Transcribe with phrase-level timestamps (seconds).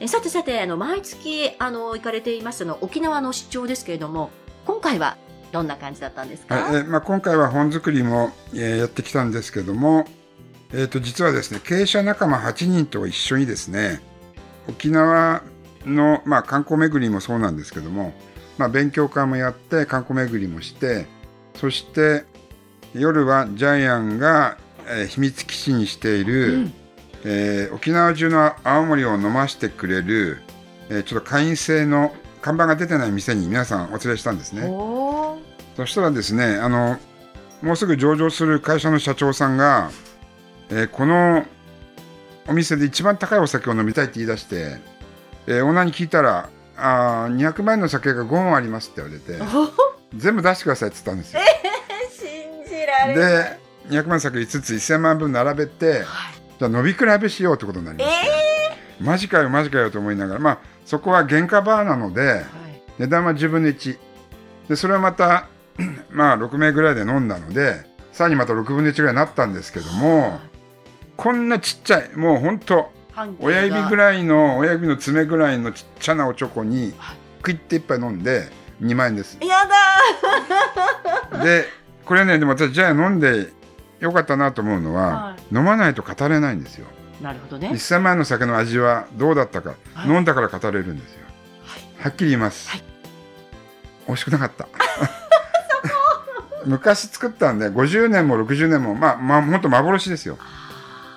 [0.00, 4.30] えさてさてあの毎月あの行かれていますの沖縄の出張ですけれども
[4.64, 5.18] 今回は
[5.52, 10.06] どんな感じだったんですか、はいえまあ、今回は本作りも、えー、やってきたんですけども、
[10.72, 14.00] えー、と実はですね経営者仲間8人と一緒にですね
[14.68, 15.42] 沖縄
[15.84, 18.14] の、まあ、観光巡りもそうなんですけども、
[18.56, 21.06] まあ、勉強会もやって観光巡りもして
[21.56, 22.24] そして
[22.94, 24.56] 夜はジャイアンが、
[24.86, 26.79] えー、秘密基地にしている、うん
[27.24, 30.42] えー、沖縄中の青森を飲ませてくれる、
[30.88, 34.62] えー、ちょっと会員制の看板が出てない店に皆さんお連れしたんですね。
[35.76, 36.98] そしたらですねあの
[37.62, 39.90] もうすぐ上場する会社の社長さんが、
[40.70, 41.44] えー、この
[42.48, 44.78] お店で一番高いお酒を飲みたいって言い出して、
[45.46, 49.38] えー、オーナーに聞いたら「あ200万円の酒が5本あります」って言われて
[50.16, 51.40] 「全部出してください」って言ったんですよ。
[52.10, 53.58] 信じられで
[53.90, 58.26] 200万酒5つ1000万分並べて、はいじゃあ伸び比べしようってことになりまして、
[59.00, 60.40] えー、マジかよマジかよと思いながら。
[60.40, 62.42] まあそこは原価バーなので、はい、
[62.98, 63.98] 値段は10分の1
[64.68, 65.48] でそれはまた
[66.12, 70.38] まあ6名ぐらいで飲んだのでさらにまた6分の1ぐらいになったんですけども、
[71.16, 72.90] こんなちっちゃいもうほんと
[73.38, 76.92] 親指ぐらいの親指の爪ぐらいのちっちゃなおチョコに
[77.40, 78.50] クイッて一杯飲んで
[78.82, 79.38] 2万円です。
[79.40, 79.60] や
[81.30, 81.64] だで
[82.04, 83.50] これねでも私じゃあ飲んで
[84.00, 86.86] 良かったなと思うのは、はい、飲まないと語れないんですよ。
[87.22, 87.68] なるほどね。
[87.68, 91.20] 1000万円の酒の味はどうだったか、はい、飲んだから語れるんですよ。
[91.64, 92.70] はい、はっきり言います。
[92.70, 92.82] はい、
[94.06, 94.66] 美味しくなかった。
[96.66, 100.38] 昔作ったんで、50年も60年も、まあ、まあ、本当幻ですよ。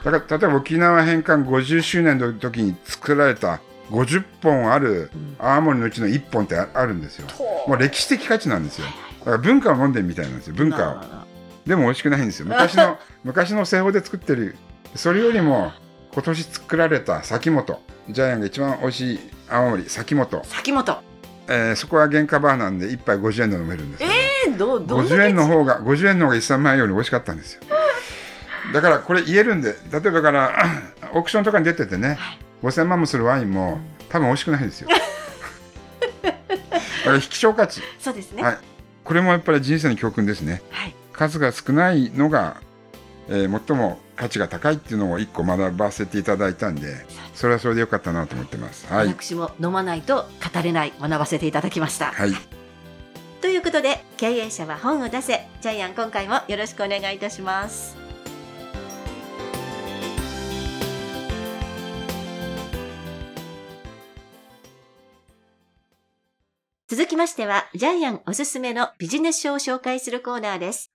[0.03, 3.59] だから、例えば沖縄返還50周年の時に作られた
[3.89, 7.27] 50本ある青森のうちの1本ってあるんですよ。
[7.67, 8.87] もう歴史的価値なんですよ。
[9.19, 11.22] だから文化を飲んでるみたいなんですよ、文化を。
[11.65, 12.45] でも美味しくないんですよ。
[12.47, 14.55] 昔の、 昔の製法で作ってる。
[14.95, 15.71] それよりも、
[16.13, 17.79] 今年作られた先本。
[18.09, 19.19] ジャイアンが一番美味しい
[19.49, 20.41] 青森、先本。
[20.43, 21.13] 先本。
[21.47, 24.09] えー、そこは原価バーなんで1杯50円で飲めるんです、ね、
[24.47, 27.61] えー、どど50円の方が50円の方が13万円より美味しかったんですよ
[28.71, 30.53] だからこれ言えるんで例えばから
[31.13, 34.89] オークションとかに出ててね、はい、5000万もするワインも多分美味しくないですよ
[36.23, 36.37] だか
[37.05, 38.57] ら引き証価値そうですね、はい、
[39.03, 42.57] これもやっぱり人生の教訓ですね、はい、数が少ないのが、
[43.29, 52.31] えー、最も価値が高いっていうのを一個学ばせていただいたんでそれはそれでよかったなと思ってます、はい、私も飲まないと語れない学ばせていただきました、はい、
[53.43, 55.45] ということで経営者は本を出せ。
[55.59, 57.97] ジャイアン今回もよろしくお願いいたします。
[66.87, 70.92] 続きましては、ジャイアンおすすめのビジネス書を紹介するコーナーです。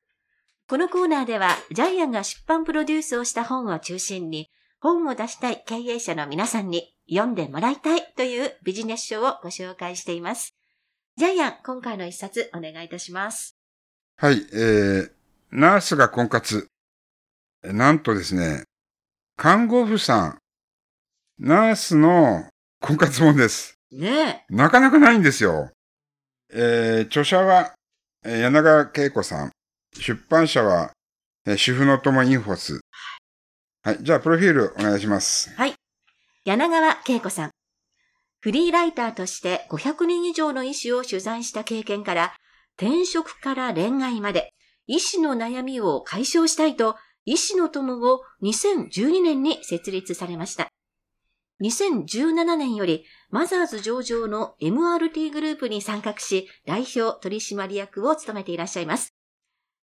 [0.69, 10.55] このコーナーでは、ジャイアンが出版プロデュースをした本を中心に、本を出したい経営者の皆さんに読んでもらいたいというビジネス書をご紹介しています。
[11.17, 13.57] ジャイアン、今回の一冊お願いいたします。
[14.19, 15.11] はい、えー、
[15.53, 16.69] ナースが婚活。
[17.63, 18.65] なんとですね、
[19.39, 20.39] 看護婦さん、
[21.39, 22.47] ナースの
[22.83, 23.79] 婚活本です。
[23.91, 25.71] ねなかなかないんですよ。
[26.53, 27.73] えー、著者は、
[28.23, 29.53] 柳川恵子さん。
[30.01, 30.93] 出版社は、
[31.47, 32.81] えー、主婦の友インフォス。
[33.83, 33.99] はい。
[34.01, 35.51] じゃあ、プロフィールお願いします。
[35.55, 35.75] はい。
[36.45, 37.51] 柳川恵子さん。
[38.41, 42.35] フリーライターとして500人以上の医師を取材した経験から、
[42.77, 44.53] 転職から恋愛まで、
[44.87, 50.69] 医師の悩みを解消したいと、医師の友を2012年に設立されました。
[51.61, 59.18] 2017年よりマザーズ上場の MRT グループに参画し、代表取締役を務めていらっしゃいます。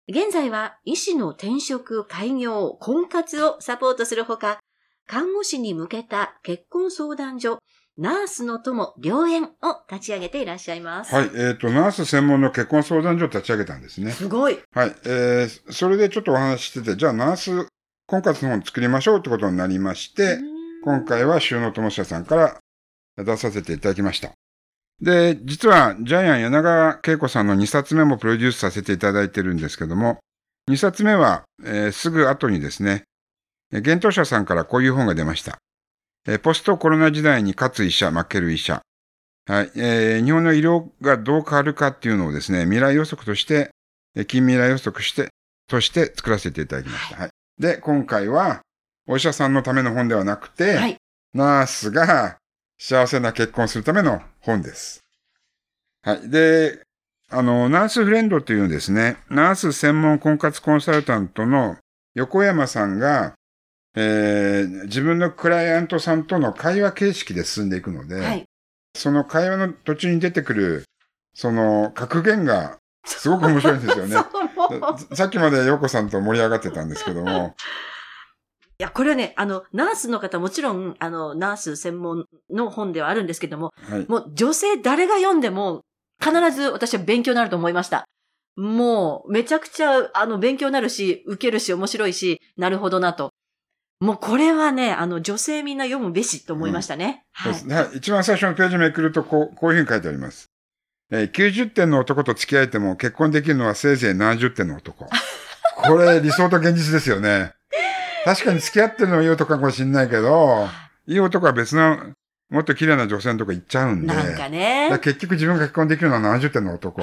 [0.07, 4.59] 現在は医師の転職、開業、婚活をサポートするほか、
[5.07, 7.59] 看護師に向けた結婚相談所、
[7.97, 9.49] ナースの友、良縁を
[9.91, 11.15] 立ち上げていらっしゃいます。
[11.15, 11.25] はい。
[11.27, 14.11] えっ、ー、と、ナース専門の結婚相談所を立ち上げたんですね。
[14.11, 14.59] すごい。
[14.73, 14.95] はい。
[15.07, 17.69] えー、それでちょっとお話ししてて、じゃあナース
[18.07, 20.39] 婚活の本作りましょうってことになりまして、
[20.83, 24.33] 今回は収納友社さんから出させていただきました。
[25.01, 30.19] で、実はジャイアン柳川恵子さんの2冊目もプロデュースさせていただいてるんですけども、
[30.71, 33.05] 2冊目は、えー、すぐ後にですね、
[33.73, 35.59] 幻冬者さんからこういう本が出ました。
[36.27, 38.81] えー、ポストコロナ時代に勝つ医者、負ける医者。
[39.47, 39.71] はい。
[39.77, 43.71] えー日本の医療がどう変わるかっていうのをですね、未来予測として、
[44.17, 45.29] えー近未来予測して、
[45.69, 47.17] として作らせていただきました。
[47.17, 47.31] はい。
[47.59, 48.63] で、今回は、
[49.07, 50.97] お医者さんのための本ではなくて、はい。
[51.35, 52.39] ナースが
[52.79, 55.05] 幸せな結婚をするための本です。
[56.03, 56.29] はい。
[56.29, 56.83] で、
[57.31, 61.77] あの、ナースフレンドというですね、ナース専門婚活コンサルタントの
[62.15, 63.35] 横山さんが、
[63.97, 68.45] えー自分のクライアントさんとの会話形式で進んでいくので、はい。
[68.97, 70.85] その会話の途中に出てくる、
[71.35, 74.17] その格言がすごく面白いんですよね。
[75.15, 77.55] さっきまで陽子さんと盛り上がってたんですけども、
[78.79, 84.07] いや、これはね、あの、ナースの方、もちろん、あの、ナース専門の本ではあるんですけども、はい。
[84.09, 85.83] もう女性誰が読んでも、
[86.21, 88.05] 必ず私は勉強になると思いました。
[88.57, 93.31] もう、めちゃくちゃ、あの、勉強になるし、受けるし、面白いし、なるほどなと。
[94.01, 97.25] もうこれはね、あの、女性みんな読むべしと思いましたね。
[97.33, 97.85] はいそうです。
[97.93, 100.51] ね一番最初のページめくるとこう、こういうふうに書いてあります。
[101.11, 105.07] えー90点の男と付き合えても結婚できるのはせいぜい70点の男。
[105.77, 107.53] これ理想と現実ですよね。
[108.25, 110.67] 確かに付き合ってるのはいい男かもしんないけど、
[111.07, 112.15] いい男は別の、
[112.51, 114.07] もっと綺麗な女性のとこ行っちゃうんで。
[114.07, 114.99] なんかだか。
[114.99, 117.03] 結局自分が結婚できるのは70点の男。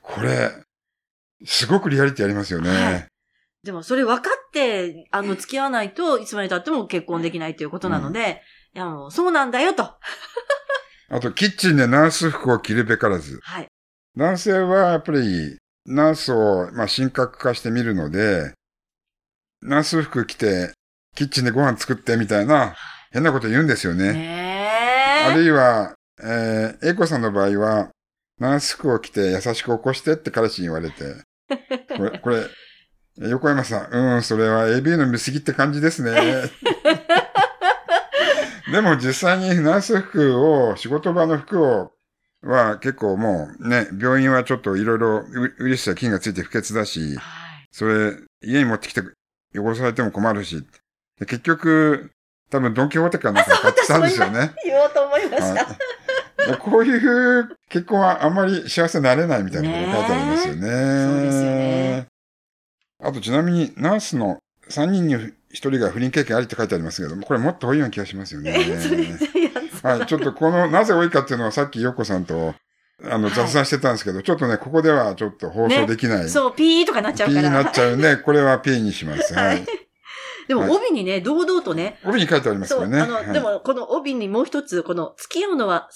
[0.00, 0.50] これ、
[1.44, 2.70] すごくリアリティありますよね。
[2.70, 3.06] はい
[3.64, 8.42] でもそれ分かって、あの、付き合わないといつまで経っても結婚できないということなので、
[8.74, 9.84] いやもう、そうなんだよと。
[11.10, 13.38] あと、キッチンでナース服を着るべからず。
[13.40, 13.68] はい。
[14.16, 18.52] 男性はやっぱりナースを、まあ、神格化してみるので、
[19.62, 20.72] ナース服着て、
[21.14, 22.74] キッチンでご飯作ってみたいな
[23.12, 24.12] 変なこと言うんですよね。
[24.12, 25.30] ねえ。
[25.30, 27.90] あるいは、えー、エイコさんの場合は、
[28.38, 31.14] ナース服を着て優しく起こしてって彼氏に言われて、
[31.96, 32.46] これ、 これ、
[33.18, 36.12] 横山さん、うん、それは AB の見過ぎって感じですね。
[38.72, 41.92] でも実際にナース服を、仕事場の服を、
[42.42, 47.42] は結構もうね、病院はちょっといろいろウウイルスや菌がついて不潔だし、はい
[47.72, 48.12] それ
[48.42, 49.02] 家に持ってきて
[49.54, 50.64] 汚されても困るし、
[51.18, 52.10] で結局、
[52.50, 54.52] 多分ドンキホーテかなんか買ってきたんですよね。
[54.64, 55.64] 言おうと思いました。
[55.64, 55.76] はい
[56.46, 60.60] でこういう結婚はあんまり幸せになれないみたいなことが書いてありますよね。
[60.60, 62.06] そうですよね。
[63.00, 64.38] あとちなみにナースの
[64.68, 68.52] 3人に1人が不倫経験ありって書いてありますけども、これもっと多いような気がしますよね。
[69.82, 72.54] はい、ちょっとこの、なぜ多いかっていうのはさっきヨッコさんと、
[73.04, 76.28] あの、はい雑談してたんですけど、ちょっとね、ここではちょっと放送できない。
[76.28, 77.42] そう、ピーとかなっちゃうから。
[77.42, 79.34] になっちゃうんで、これは P にします。
[79.34, 79.64] ははいい。
[80.48, 83.00] でも、帯にね、堂々とね、帯に書いてありますよね。
[83.00, 85.88] あの、はいでも、この帯にもう一つ、この、付き合うのは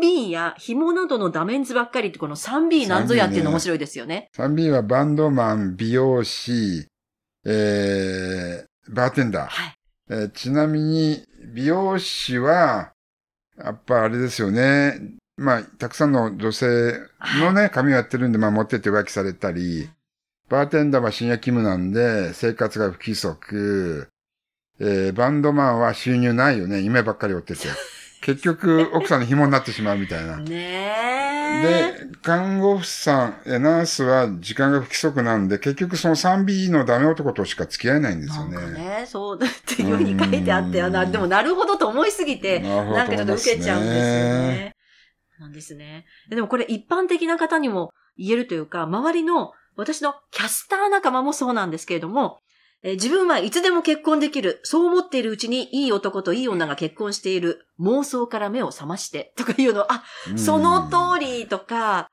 [0.00, 4.30] 3B や紐などのダメンズばっかりって、この 3B なんぞやっていうの面白いですよね。
[4.36, 6.86] 3B はバンドマン、美容師、
[7.44, 9.48] えー、バーテンダー。
[9.48, 9.74] はい。
[10.10, 11.22] えーちなみに、
[11.52, 12.92] 美容師は、
[13.58, 15.00] やっぱあれですよね。
[15.38, 16.94] まあ、たくさんの女性
[17.40, 19.88] のね、髪をやってるんで、まあ、持ってって浮気されたり、
[20.48, 24.08] バーテンダーは深夜勤務なんで、生活が不規則、
[24.80, 26.80] えーバンドマンは収入ないよね。
[26.80, 27.68] 夢ばっかり追ってて。
[28.22, 30.38] 結局、奥さんの紐になってしまうみたいな。
[30.38, 30.92] ね
[31.62, 31.98] え。
[32.02, 38.66] で、看護婦さん、えナースは時間が不規則なんで、結局その 3B のダメ男としか付き合えないんですなんよね。
[38.66, 44.74] かね、そうだっていうふうに書いてあって、あなでもなるほどと思いすぎて、なんかちょっと受けちゃうんですよね。
[45.38, 46.06] なんですね。
[46.28, 52.40] でもこれ一般的な方にも言えるというか、周りの私のキャスター仲間もそうなんですけれども、
[52.82, 54.60] えー自分はいつでも結婚できる。
[54.62, 57.66] そう思っているうちにいい男といい女が結婚している。
[57.80, 59.32] 妄想から目を覚まして。
[59.36, 60.04] とかいうの、あ、
[60.36, 62.08] その通りとか、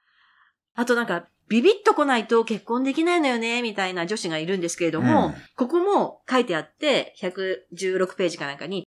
[0.73, 8.87] あとなんか、ビビッと来ないと結婚できないのよね、みたいな女子がいるんですけれども、うんここも書いてあって、116ページかなんかに、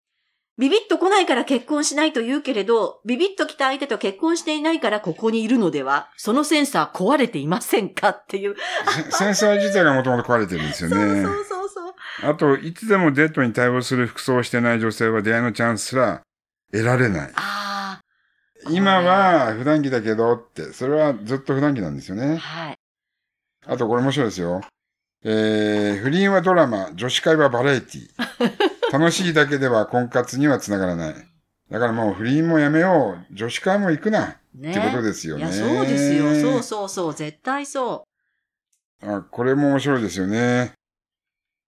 [0.58, 8.56] ビビッと来ないから結婚しないと言うけれど、ビビッと来た相手と結婚していないからここにいるのでは、そのセンサー壊れていませんかっていう。
[9.10, 11.22] せ センサー自体がもともと壊れてるんですよそうね。
[11.22, 11.94] そうそうそう。
[12.22, 16.22] あと、いつでもデートに対応する服装をしてない女性は出会いのチャンスすら
[16.72, 17.32] 得られない。
[17.34, 18.00] あ
[18.70, 22.36] 今は普段着だけどって、それはずっと普段着なんですよあ、ね。
[22.38, 22.78] はい。
[23.66, 24.62] あとこれ面白いですよ。
[25.22, 28.08] えー、不倫はドラマ、女子会はバラエティ。
[28.92, 31.14] 楽しいだけでは婚活にはつながらない。
[31.70, 33.34] だからもう不倫もやめよう。
[33.34, 34.24] 女子会も行くな。
[34.24, 35.42] っねてことですよね。
[35.42, 36.34] いや、そうですよ。
[36.34, 37.14] そうそうそう。
[37.14, 38.04] 絶対そ
[39.02, 39.10] う。
[39.10, 40.72] あ、これも面白いですよね。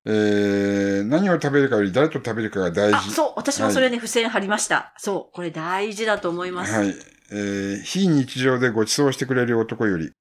[0.06, 3.10] えー、何を食べるかより誰と食べるかが大あ、事。
[3.10, 3.32] そう。
[3.36, 4.94] 私もそれね、付箋貼りました。
[4.96, 5.34] そう。
[5.34, 6.72] これ大事だと思います。
[6.72, 6.94] はい。
[7.30, 10.12] えー、非日常でご馳走してくれる男より、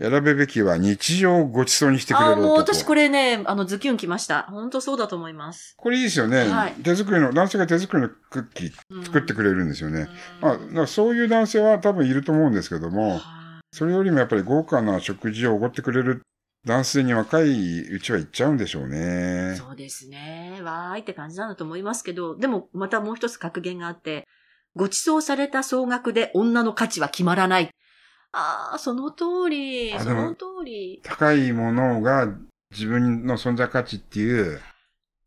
[0.00, 2.48] 選べべきは日常をごちそうにしてくれああ、る男。
[2.48, 4.42] もう私これね、あの、ズキュン来ました。
[4.50, 5.74] 本当そうだと思います。
[5.76, 6.48] これいいですよね。
[6.48, 10.08] はい手作りの、男性が手作りのクッキーうん作ってくれるんですよね。
[10.42, 13.20] うんまあ、そういう男性は多分いると思うんですけども、はい
[13.76, 16.22] それよりもやっぱり豪華な食事をおごってくれる
[16.64, 19.56] 男性に若いうちは行っちゃうんでしょうね。
[19.58, 20.60] そうですね。
[20.62, 24.28] わーいって感じなんだと思いますけど、でもまたもう一つ格言があって、
[24.76, 27.70] ご馳走された総額で女の価値は決まらない。
[28.36, 31.00] ああ、その通り、その通り。
[31.04, 32.28] 高いものが
[32.72, 34.60] 自分の存在価値っていう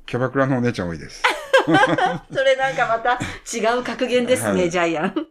[0.05, 1.23] キャバクラのお姉ちゃん多いです。
[1.65, 3.17] それなんかまた
[3.55, 5.27] 違う格言ですね、はいジャイアン。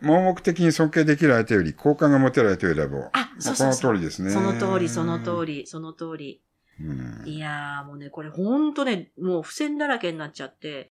[0.00, 3.10] 盲目的に尊敬できる相手より好感が持てる相手を選ぼう。
[3.12, 3.92] あ、そうまあそうそう。
[3.92, 4.30] この通りですね。
[4.30, 6.42] その通り、その通り、その通り。
[6.80, 10.92] うんいやーもうね、これほんとね、もう付箋だらけになっちゃって。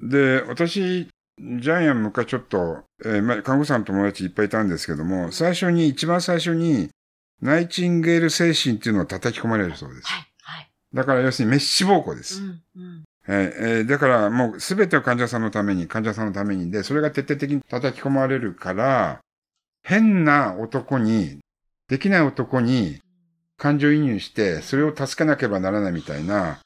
[0.00, 6.90] で、私、ジャイアン昔ちょっと、えーまあ、看護師さんの友達いっぱいいたんですけども、最初に、一番最初に、
[7.42, 10.06] ナイチンゲール精神っていうのを叩き込まれるそうです。
[10.06, 10.70] はい、はい。
[10.94, 12.40] だから要するに滅死暴行です。
[12.40, 13.04] うん、うん。
[13.26, 19.20] えーえーだからもうすべての患者さんのために、患者さんのためにで、それが徹底的に叩き込まれるから、
[19.82, 21.40] 変な男に、
[21.88, 23.00] できない男に
[23.58, 26.60] 感情移入して、それを助けなければならないみたいな、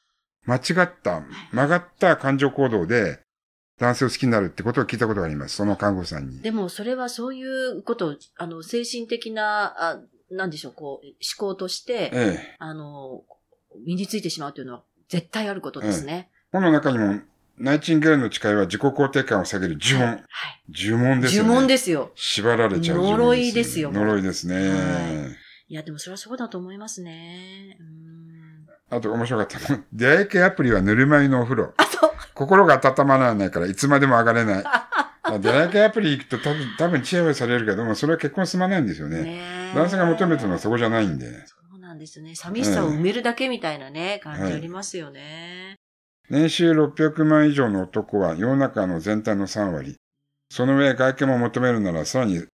[0.45, 3.19] 間違った、曲がった感情行動で、
[3.79, 5.55] 男性を好きになるってことを聞いたことがあります。
[5.55, 6.41] その看護師さんに。
[6.41, 12.55] でも、それはそういうことを、あの、精神的な、あなんでしょう、こう、思考として、ええ。
[12.59, 13.23] あの、
[13.85, 16.29] 身についてしまうというのは絶対あることですね。
[16.51, 17.19] 本の中にも、
[17.57, 20.07] ナイチンゲールの誓いは自己肯定感を下げる呪文。
[20.07, 20.27] はい。
[20.69, 21.49] 呪文ですよね。
[21.49, 22.11] 呪文ですよ。
[22.15, 24.55] 縛られちゃう呪いですよ呪いですね。
[24.55, 24.75] は
[25.35, 27.77] いいや、でもそれはそうだと思いますね。
[27.79, 28.97] うん。
[28.97, 29.83] あと面白かったの。
[29.93, 31.75] 出会い系アプリはぬるま湯のお風呂。
[32.39, 34.63] 心が温まらないからいつまでも上がれない。
[34.63, 39.23] あ出会い系アプリ行くと多分、多分チヤホヤされるけども、それは結婚進まないんですよね。
[39.23, 39.39] ね
[39.73, 41.25] え男性が求めてるのはそこじゃないんで。
[41.45, 42.33] そうなんですね。
[42.35, 45.75] 寂しさを埋めるだけみたいなね、感じありますよね。
[46.29, 49.97] 年収600万以上の男は世の中の全体の3割。
[50.49, 52.45] その上外見も求めるならさらに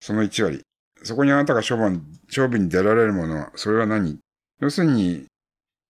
[0.00, 0.62] その1割。
[1.04, 4.18] そこにあなたが勝負勝負に出られるものは、それは何？
[4.60, 5.26] 要するに、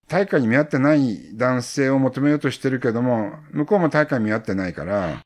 [0.09, 5.23] 対価に見合ってない男性を求めようとしてるけども、向こうも対価に見合ってないから、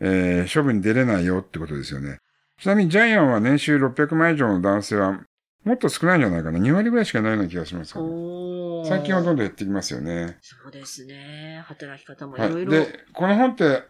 [0.00, 2.18] えー、勝負に出れないよってことですよね。
[2.60, 5.20] ちなみにジャイアンは年収600万以上の男性は、
[5.64, 6.58] もっと少ないんじゃないかな。
[6.58, 8.84] 2割ぐらいしかないような気がしますけど。
[8.84, 10.38] 最近はどんどん減ってきますよね。
[10.40, 11.62] そうですね。
[11.66, 12.50] 働き方もいはい。
[12.50, 12.72] ろいろ。
[12.72, 13.84] で、この本って、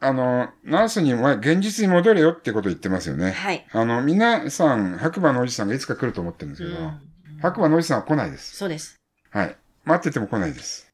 [0.00, 3.32] あの、ナースには現実に戻れよってことを言ってますよね。
[3.32, 3.66] はい。
[3.72, 7.00] あの、皆さん、白馬のおじさんがいつか来ると思ってるんですけど、うん
[7.42, 8.56] 白馬のおじさんは来ないです。
[8.56, 8.96] そうです。
[9.30, 9.56] はい。
[9.86, 10.92] 待ってても来ないです。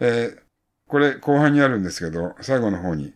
[0.00, 0.48] えー
[0.88, 3.12] これ後半にあるんですけど、最後の方に。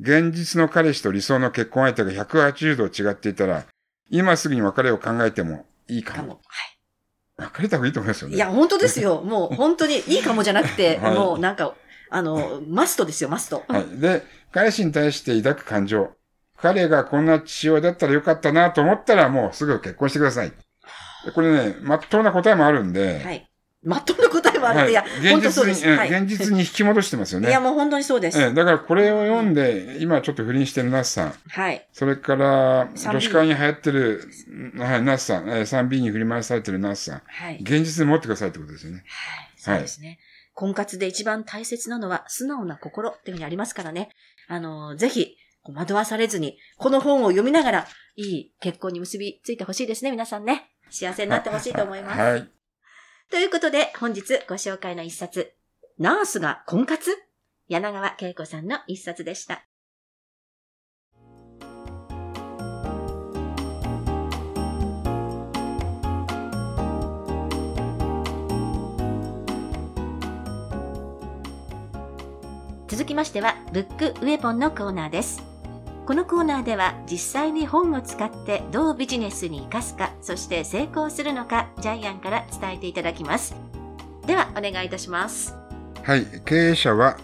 [0.00, 3.66] 現実の彼氏と理想の結婚相手が180度違っていたら、
[4.10, 6.16] 今すぐに別れを考えてもいいかも。
[6.16, 6.40] かも。
[7.36, 8.30] は別れた方がいいと思いますよい。
[8.30, 8.36] ね。
[8.36, 9.20] いや、本当ですよ。
[9.22, 11.74] もう本当にいいかもじゃなくて、は いもうなんか、
[12.08, 13.64] あの、マストですよ、マスト。
[13.68, 14.00] はい。
[14.00, 16.12] で、彼氏に対して抱く感情。
[16.56, 20.52] 彼がこんな父親だったらよかったなと思ったらもうすぐ結婚してください。
[21.24, 23.49] でこれね、まっとうな答えもあるんで、はい。
[23.82, 24.78] まっとうな答えもある。
[24.80, 25.88] はいいや、本現実に、当そうです。
[25.88, 26.10] うんはい。
[26.10, 27.48] 現実に引き戻してますよね。
[27.48, 28.40] いや、もう本当にそうです。
[28.40, 31.88] ええだからこれを読んで、今ちょっと不倫してるナスさん、はい。
[31.92, 34.28] それから、3B 女子会に流行ってる、
[34.76, 37.58] はい、ナスさん、えー 3B に振り回されてるナスさん、はい。
[37.62, 39.04] 現実に持ってくださいってことですよね。
[39.06, 39.50] はい。
[39.56, 40.18] そうですね。
[40.52, 44.10] 婚活で一番大切なのは素直な心っていうふうにありますからね。
[44.46, 50.70] あの、ぜひ、惑わされずに、この本を読みながら、いい結婚に結びついてほしいですね、皆さんね。
[50.90, 52.20] 幸せになってほしいと思います。
[52.20, 52.59] はい。
[53.30, 55.54] ということで、本日ご紹介の一冊、
[55.98, 57.12] ナースが婚活？
[57.68, 59.64] 柳川恵子さんの一冊でした。
[72.88, 75.49] 続きましては、ブックウェポンのコーナーです。
[76.10, 83.54] このコーナーでは実際に本を使ってどうビジネスに活かすか、そして成功するのか、ジャイアンから伝えていただきます。
[84.26, 85.54] では、お願いいたします。
[86.02, 86.26] はい。
[86.44, 87.16] 経営者は、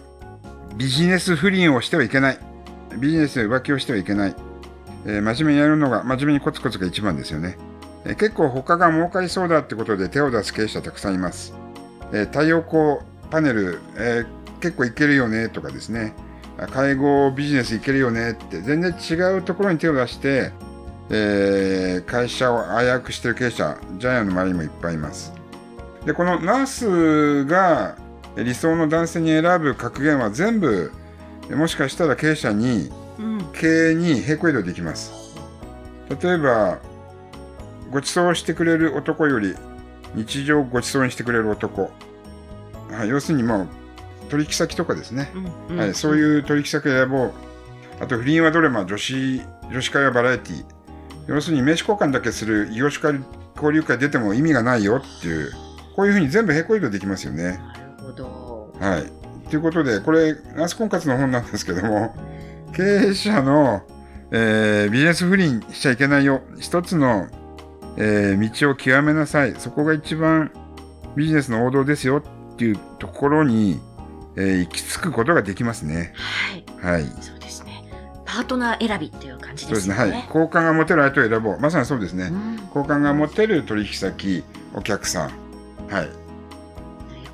[0.77, 2.39] ビジネス不倫をしてはいけない。
[2.97, 4.35] ビジネスで浮気をしてはいけない。
[5.05, 7.57] えー真面目にやるのが、真面目にコツコツが一番ですよね。
[8.05, 11.53] えー結構他が儲かりそうだってことで手を出す経営者たくさんいます。
[12.13, 12.99] えー太陽光
[13.31, 14.23] パネル、え
[14.61, 16.13] 結構いけるよねとかですね。
[16.57, 20.51] あ介護ビジネスいけるよねって全然違うところに手を出して、
[21.09, 25.33] えー会社を危うくしてる経営者、ジャイアンの周りにもいっぱいいます。
[26.05, 27.97] で、このナースが
[28.35, 30.91] 理想の男性に選ぶ格言は全部、
[31.49, 33.51] もしかしたら経営者に、うん。
[33.53, 35.11] 経営に並行移動できます。
[36.21, 36.79] 例えば、
[37.91, 39.55] ご馳走してくれる男より
[40.13, 41.91] 日常をご馳走にしてくれる男。
[42.91, 43.67] はい、要するにもう
[44.29, 45.31] 取引先とかですね。
[45.69, 47.33] うんはい、そういう取引先を選ぼう。
[47.99, 49.41] あと不倫はどれも女子、
[49.71, 50.65] 女子会はバラエティ
[51.27, 53.21] 要するに名刺交換だけする異業種会
[53.55, 55.51] 交流会出ても意味がないよっていう、
[55.95, 57.43] こういうふうに全部並行移動できますよね。
[57.43, 58.73] なるほど。
[58.79, 59.49] はい。
[59.49, 62.15] ということで、これ、ナース婚活の本なんですけども、
[62.73, 63.81] 経営者の、
[64.31, 66.41] えービジネス不倫しちゃいけないよ。
[66.59, 67.27] 一つの、
[67.97, 69.55] えー道を極めなさい。
[69.57, 70.51] そこが一番
[71.15, 73.81] ビジネスの王道ですよっていうところに、
[74.37, 76.13] えー行き着くことができますね。
[76.79, 76.93] はい。
[76.93, 77.05] はい。
[77.21, 77.83] そうですね。
[78.25, 79.95] パートナー選びっていう感じそうですね。
[79.95, 80.13] ですよね。
[80.13, 80.27] はい。
[80.29, 81.59] 好感が持てる相手を選ぼう。
[81.59, 82.25] まさにそうですね。
[82.25, 85.31] うん好感が持てる取引先、お客さん。
[85.89, 86.09] はい。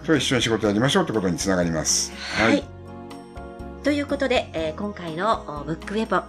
[0.05, 2.11] と一緒に仕事やりましょうってことにつながります。
[2.37, 2.63] はい。
[3.83, 6.23] ということで、えー今回のおブックウェポン、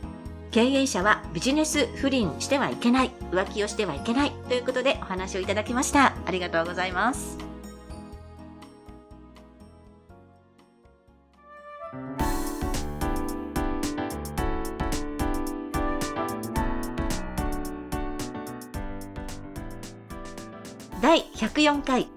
[0.50, 6.14] 経営者はビジネス不倫してはいけない、浮気をしてはいけないということでお話をいただきました。
[6.26, 7.43] ありがとうございます。
[21.54, 22.08] 104回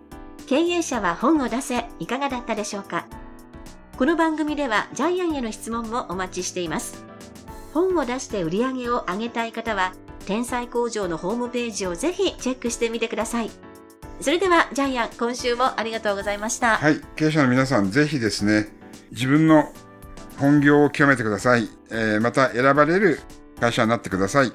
[0.48, 3.06] 経営者は本を出せいかがだったでしょうか？
[3.96, 7.06] この番組ではジャイアンへの質問もお待ちしています
[7.72, 9.94] 本を出して売り上げを上げたい方は
[10.25, 13.51] 天才工場のホームページをぜひチェックしてみてください
[14.22, 17.00] それではジャイアン今週もありがとうございました、はい。
[17.15, 18.67] 経営者の皆さん、ぜひですね、
[19.12, 19.72] 自分の
[20.39, 21.70] 本業を極めてください。
[21.91, 23.20] えーまた選ばれる
[23.60, 24.51] 会社になってください。